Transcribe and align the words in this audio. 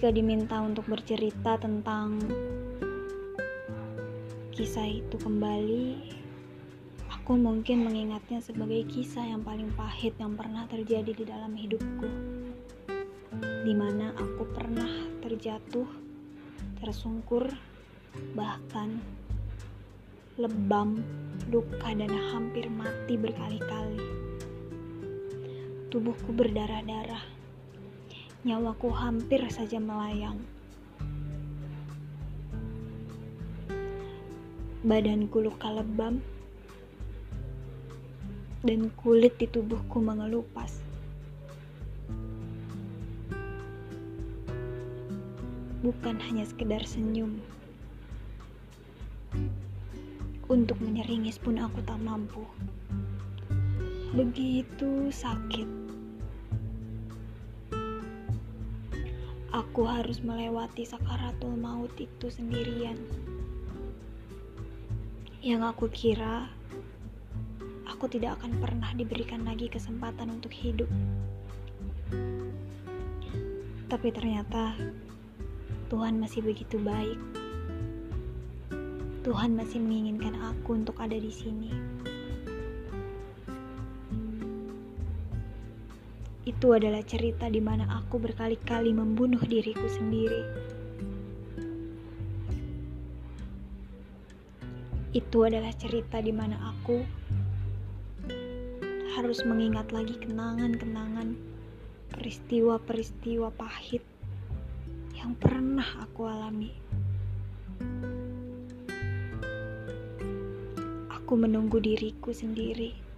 Jika 0.00 0.16
diminta 0.16 0.56
untuk 0.64 0.88
bercerita 0.88 1.60
tentang 1.60 2.16
kisah 4.48 4.88
itu 4.88 5.12
kembali, 5.20 6.16
aku 7.12 7.36
mungkin 7.36 7.84
mengingatnya 7.84 8.40
sebagai 8.40 8.88
kisah 8.88 9.28
yang 9.28 9.44
paling 9.44 9.68
pahit 9.76 10.16
yang 10.16 10.40
pernah 10.40 10.64
terjadi 10.72 11.12
di 11.12 11.24
dalam 11.28 11.52
hidupku. 11.52 12.08
Di 13.68 13.76
mana 13.76 14.16
aku 14.16 14.48
pernah 14.48 14.88
terjatuh, 15.20 15.84
tersungkur, 16.80 17.52
bahkan 18.32 19.04
lebam, 20.40 21.04
luka 21.52 21.92
dan 21.92 22.08
hampir 22.32 22.72
mati 22.72 23.20
berkali-kali. 23.20 24.00
Tubuhku 25.92 26.32
berdarah-darah 26.32 27.39
nyawaku 28.40 28.88
hampir 28.88 29.44
saja 29.52 29.76
melayang. 29.76 30.40
Badanku 34.80 35.44
luka 35.44 35.68
lebam, 35.68 36.24
dan 38.64 38.88
kulit 38.96 39.36
di 39.36 39.44
tubuhku 39.44 40.00
mengelupas. 40.00 40.80
Bukan 45.80 46.16
hanya 46.20 46.44
sekedar 46.44 46.84
senyum. 46.84 47.40
Untuk 50.48 50.76
menyeringis 50.80 51.40
pun 51.40 51.56
aku 51.56 51.80
tak 51.84 52.00
mampu. 52.00 52.44
Begitu 54.12 55.08
sakit. 55.08 55.89
Aku 59.50 59.82
harus 59.82 60.22
melewati 60.22 60.86
sakaratul 60.86 61.58
maut 61.58 61.90
itu 61.98 62.30
sendirian. 62.30 62.94
Yang 65.42 65.62
aku 65.74 65.86
kira, 65.90 66.46
aku 67.82 68.06
tidak 68.06 68.38
akan 68.38 68.62
pernah 68.62 68.94
diberikan 68.94 69.42
lagi 69.42 69.66
kesempatan 69.66 70.30
untuk 70.38 70.54
hidup. 70.54 70.86
Tapi 73.90 74.08
ternyata 74.14 74.78
Tuhan 75.90 76.22
masih 76.22 76.46
begitu 76.46 76.78
baik. 76.78 77.18
Tuhan 79.26 79.58
masih 79.58 79.82
menginginkan 79.82 80.38
aku 80.38 80.78
untuk 80.78 80.94
ada 81.02 81.18
di 81.18 81.34
sini. 81.34 81.99
Itu 86.50 86.74
adalah 86.74 87.06
cerita 87.06 87.46
di 87.46 87.62
mana 87.62 87.86
aku 88.02 88.18
berkali-kali 88.18 88.90
membunuh 88.90 89.38
diriku 89.38 89.86
sendiri. 89.86 90.42
Itu 95.14 95.46
adalah 95.46 95.70
cerita 95.78 96.18
di 96.18 96.34
mana 96.34 96.58
aku 96.74 97.06
harus 99.14 99.46
mengingat 99.46 99.94
lagi 99.94 100.18
kenangan-kenangan, 100.18 101.38
peristiwa-peristiwa 102.18 103.54
pahit 103.54 104.02
yang 105.14 105.38
pernah 105.38 105.86
aku 106.02 106.26
alami. 106.26 106.74
Aku 111.14 111.38
menunggu 111.38 111.78
diriku 111.78 112.34
sendiri 112.34 113.09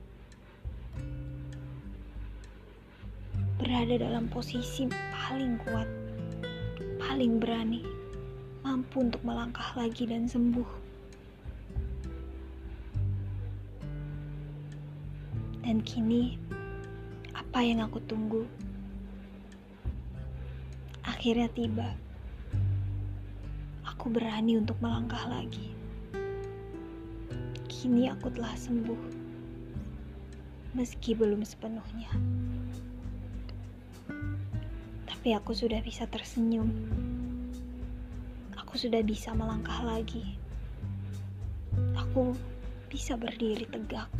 berada 3.73 4.05
dalam 4.05 4.29
posisi 4.29 4.85
paling 5.17 5.57
kuat, 5.65 5.89
paling 7.01 7.41
berani, 7.41 7.81
mampu 8.61 9.01
untuk 9.01 9.25
melangkah 9.25 9.73
lagi 9.73 10.05
dan 10.05 10.29
sembuh. 10.29 10.69
Dan 15.65 15.81
kini, 15.89 16.37
apa 17.33 17.65
yang 17.65 17.81
aku 17.81 17.97
tunggu? 18.05 18.45
Akhirnya 21.09 21.49
tiba. 21.57 21.97
Aku 23.89 24.13
berani 24.13 24.61
untuk 24.61 24.77
melangkah 24.85 25.25
lagi. 25.33 25.73
Kini 27.73 28.13
aku 28.13 28.29
telah 28.37 28.53
sembuh, 28.53 29.01
meski 30.77 31.17
belum 31.17 31.41
sepenuhnya 31.41 32.13
tapi 35.23 35.39
aku 35.39 35.55
sudah 35.55 35.79
bisa 35.79 36.03
tersenyum. 36.11 36.67
Aku 38.59 38.75
sudah 38.75 39.07
bisa 39.07 39.31
melangkah 39.31 39.79
lagi. 39.87 40.35
Aku 41.95 42.35
bisa 42.91 43.15
berdiri 43.15 43.63
tegak. 43.71 44.11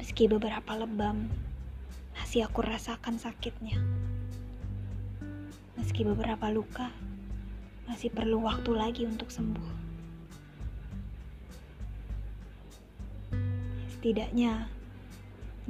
Meski 0.00 0.24
beberapa 0.24 0.72
lebam, 0.72 1.28
masih 2.16 2.48
aku 2.48 2.64
rasakan 2.64 3.20
sakitnya. 3.20 3.76
Meski 5.76 6.00
beberapa 6.08 6.48
luka, 6.48 6.88
masih 7.84 8.08
perlu 8.08 8.40
waktu 8.40 8.72
lagi 8.72 9.02
untuk 9.04 9.28
sembuh. 9.28 9.68
Setidaknya, 14.00 14.79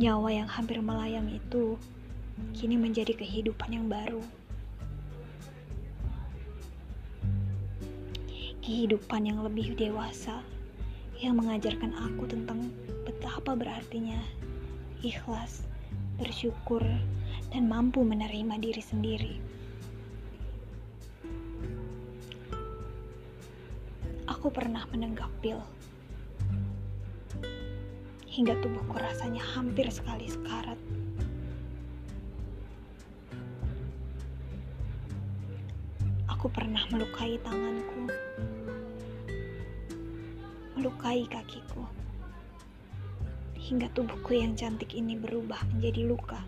Nyawa 0.00 0.32
yang 0.32 0.48
hampir 0.48 0.80
melayang 0.80 1.28
itu 1.28 1.76
kini 2.56 2.80
menjadi 2.80 3.12
kehidupan 3.12 3.68
yang 3.68 3.84
baru. 3.84 4.24
Kehidupan 8.64 9.28
yang 9.28 9.44
lebih 9.44 9.76
dewasa 9.76 10.40
yang 11.20 11.36
mengajarkan 11.36 11.92
aku 11.92 12.24
tentang 12.24 12.72
betapa 13.04 13.52
berartinya 13.52 14.16
ikhlas, 15.04 15.68
bersyukur, 16.16 16.80
dan 17.52 17.68
mampu 17.68 18.00
menerima 18.00 18.56
diri 18.56 18.80
sendiri. 18.80 19.34
Aku 24.32 24.48
pernah 24.48 24.88
menenggak 24.88 25.28
pil 25.44 25.60
hingga 28.40 28.56
tubuhku 28.64 28.96
rasanya 28.96 29.44
hampir 29.52 29.84
sekali 29.92 30.24
sekarat. 30.24 30.80
Aku 36.24 36.48
pernah 36.48 36.80
melukai 36.88 37.36
tanganku, 37.44 38.08
melukai 40.72 41.28
kakiku, 41.28 41.84
hingga 43.60 43.92
tubuhku 43.92 44.32
yang 44.32 44.56
cantik 44.56 44.96
ini 44.96 45.20
berubah 45.20 45.60
menjadi 45.76 46.08
luka. 46.08 46.40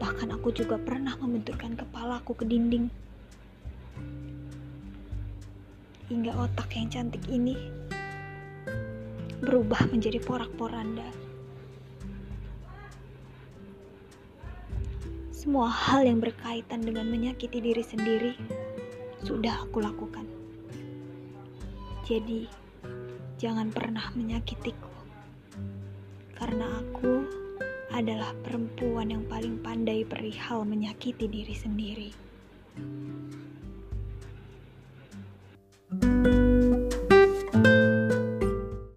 Bahkan 0.00 0.32
aku 0.32 0.48
juga 0.56 0.80
pernah 0.80 1.12
membenturkan 1.20 1.76
kepalaku 1.76 2.40
ke 2.40 2.48
dinding. 2.48 2.88
Hingga 6.08 6.32
otak 6.40 6.72
yang 6.72 6.88
cantik 6.88 7.28
ini 7.28 7.92
berubah 9.42 9.90
menjadi 9.90 10.22
porak-poranda. 10.22 11.04
Semua 15.34 15.66
hal 15.66 16.06
yang 16.06 16.22
berkaitan 16.22 16.86
dengan 16.86 17.10
menyakiti 17.10 17.58
diri 17.58 17.82
sendiri 17.82 18.38
sudah 19.26 19.66
aku 19.66 19.82
lakukan. 19.82 20.22
Jadi, 22.06 22.46
jangan 23.42 23.74
pernah 23.74 24.06
menyakitiku, 24.14 24.94
karena 26.38 26.78
aku 26.78 27.26
adalah 27.90 28.30
perempuan 28.46 29.10
yang 29.10 29.26
paling 29.26 29.58
pandai 29.58 30.06
perihal 30.06 30.62
menyakiti 30.62 31.26
diri 31.26 31.54
sendiri. 31.58 32.10
thank 35.92 36.26
you 36.26 36.41